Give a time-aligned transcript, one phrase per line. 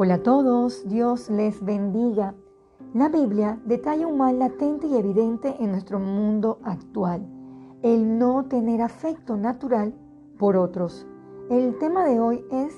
[0.00, 2.36] Hola a todos, Dios les bendiga.
[2.94, 7.26] La Biblia detalla un mal latente y evidente en nuestro mundo actual,
[7.82, 9.92] el no tener afecto natural
[10.38, 11.04] por otros.
[11.50, 12.72] El tema de hoy es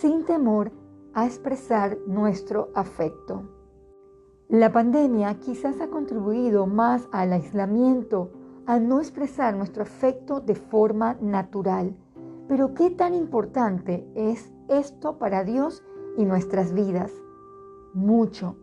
[0.00, 0.72] sin temor
[1.12, 3.42] a expresar nuestro afecto.
[4.48, 8.30] La pandemia quizás ha contribuido más al aislamiento,
[8.64, 11.94] a no expresar nuestro afecto de forma natural.
[12.48, 15.84] Pero ¿qué tan importante es esto para Dios
[16.18, 17.12] y nuestras vidas?
[17.94, 18.56] Mucho.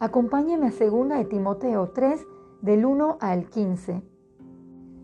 [0.00, 2.26] Acompáñeme a 2 de Timoteo 3,
[2.60, 4.02] del 1 al 15.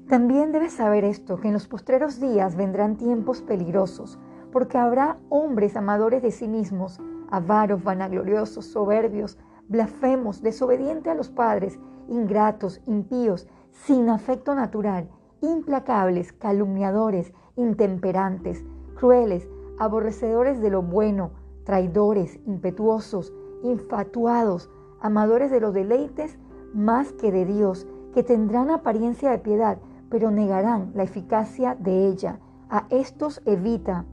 [0.07, 4.19] También debes saber esto, que en los postreros días vendrán tiempos peligrosos,
[4.53, 7.01] porque habrá hombres amadores de sí mismos,
[7.31, 15.09] avaros, vanagloriosos, soberbios, blasfemos, desobedientes a los padres, ingratos, impíos, sin afecto natural,
[15.41, 18.67] implacables, calumniadores, intemperantes,
[18.97, 26.39] crueles, aborrecedores de lo bueno, traidores, impetuosos, infatuados, amadores de los deleites
[26.73, 32.39] más que de Dios, que tendrán apariencia de piedad, pero negarán la eficacia de ella.
[32.71, 34.07] A estos evita,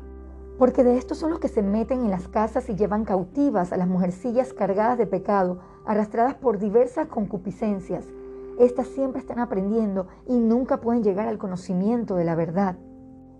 [0.57, 3.77] porque de estos son los que se meten en las casas y llevan cautivas a
[3.77, 8.05] las mujercillas cargadas de pecado, arrastradas por diversas concupiscencias.
[8.59, 12.77] Estas siempre están aprendiendo y nunca pueden llegar al conocimiento de la verdad.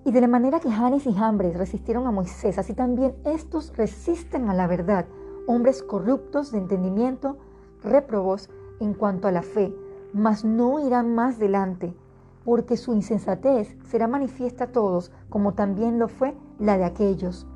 [0.06, 4.50] Y de la manera que Janes y Jambres resistieron a Moisés, así también estos resisten
[4.50, 5.06] a la verdad,
[5.48, 7.38] hombres corruptos de entendimiento,
[7.82, 8.50] réprobos
[8.82, 9.74] en cuanto a la fe,
[10.14, 11.96] mas no irán más delante,
[12.44, 17.48] porque su insensatez será manifiesta a todos, como también lo fue la de aquellos.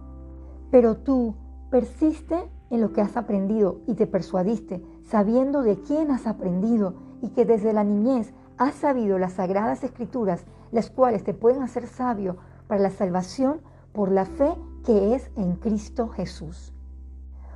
[0.72, 1.36] Pero tú
[1.70, 7.30] persiste en lo que has aprendido y te persuadiste, sabiendo de quién has aprendido y
[7.30, 12.38] que desde la niñez has sabido las sagradas escrituras, las cuales te pueden hacer sabio
[12.68, 13.62] para la salvación
[13.94, 14.54] por la fe
[14.86, 16.74] que es en Cristo Jesús.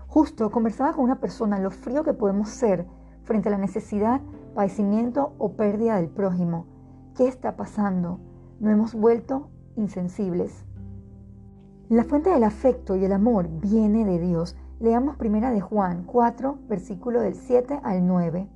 [0.07, 2.85] Justo conversaba con una persona lo frío que podemos ser
[3.23, 4.21] frente a la necesidad,
[4.53, 6.65] padecimiento o pérdida del prójimo.
[7.15, 8.19] ¿Qué está pasando?
[8.59, 10.65] ¿No hemos vuelto insensibles?
[11.89, 14.55] La fuente del afecto y el amor viene de Dios.
[14.79, 18.49] Leamos primera de Juan 4, versículo del 7 al 9.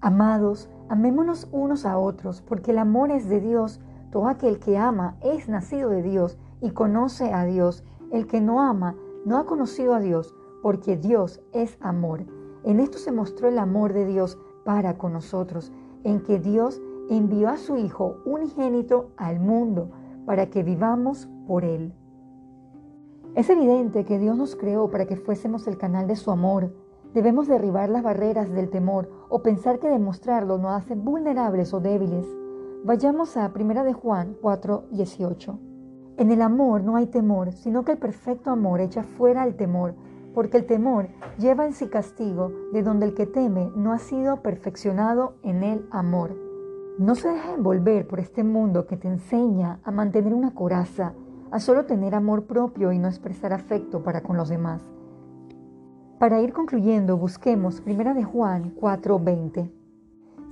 [0.00, 3.80] Amados, amémonos unos a otros, porque el amor es de Dios.
[4.10, 7.84] Todo aquel que ama es nacido de Dios y conoce a Dios.
[8.10, 8.94] El que no ama
[9.24, 12.24] no ha conocido a Dios, porque Dios es amor.
[12.64, 15.72] En esto se mostró el amor de Dios para con nosotros,
[16.04, 19.90] en que Dios envió a su Hijo unigénito al mundo
[20.26, 21.92] para que vivamos por Él.
[23.34, 26.72] Es evidente que Dios nos creó para que fuésemos el canal de su amor.
[27.14, 32.26] Debemos derribar las barreras del temor o pensar que demostrarlo nos hace vulnerables o débiles.
[32.84, 35.58] Vayamos a 1 de Juan 4, 18.
[36.16, 39.94] En el amor no hay temor, sino que el perfecto amor echa fuera el temor,
[40.34, 41.08] porque el temor
[41.38, 45.86] lleva en sí castigo, de donde el que teme no ha sido perfeccionado en el
[45.90, 46.34] amor.
[46.98, 51.12] No se deje envolver por este mundo que te enseña a mantener una coraza,
[51.50, 54.82] a solo tener amor propio y no expresar afecto para con los demás.
[56.22, 59.72] Para ir concluyendo, busquemos 1 de Juan 4:20.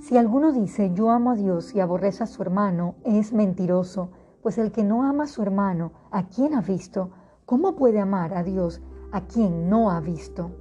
[0.01, 4.11] Si alguno dice yo amo a Dios y aborrece a su hermano, es mentiroso,
[4.41, 7.11] pues el que no ama a su hermano, a quien ha visto,
[7.45, 8.81] ¿cómo puede amar a Dios
[9.13, 10.51] a quien no ha visto?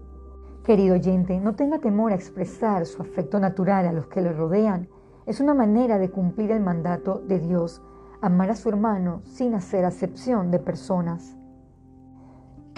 [0.63, 4.89] Querido oyente, no tenga temor a expresar su afecto natural a los que le rodean,
[5.27, 7.83] es una manera de cumplir el mandato de Dios,
[8.21, 11.40] amar a su hermano sin hacer acepción de personas.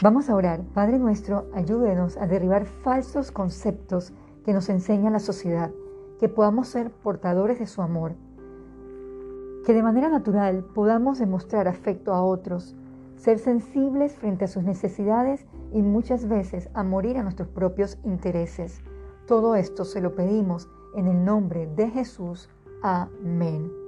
[0.03, 0.63] Vamos a orar.
[0.75, 4.13] Padre nuestro, ayúdenos a derribar falsos conceptos
[4.45, 5.71] que nos enseña la sociedad,
[6.19, 8.17] que podamos ser portadores de su amor,
[9.65, 12.75] que de manera natural podamos demostrar afecto a otros,
[13.15, 18.83] ser sensibles frente a sus necesidades y muchas veces a morir a nuestros propios intereses.
[19.29, 22.49] Todo esto se lo pedimos en el nombre de Jesús.
[22.83, 23.82] Amén.